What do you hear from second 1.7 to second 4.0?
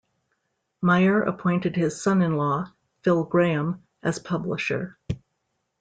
his son-in-law, Phil Graham,